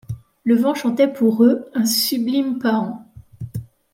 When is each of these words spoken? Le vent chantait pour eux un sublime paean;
Le 0.45 0.55
vent 0.55 0.73
chantait 0.73 1.13
pour 1.13 1.43
eux 1.43 1.69
un 1.75 1.85
sublime 1.85 2.57
paean; 2.57 3.05